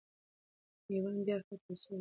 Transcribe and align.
میوند 0.89 1.17
به 1.17 1.23
بیا 1.25 1.37
فتح 1.47 1.57
سوی 1.67 1.79
وو. 1.79 1.87